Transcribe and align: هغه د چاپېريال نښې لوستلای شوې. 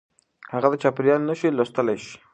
هغه 0.53 0.67
د 0.71 0.75
چاپېريال 0.83 1.21
نښې 1.27 1.49
لوستلای 1.57 1.97
شوې. 2.03 2.17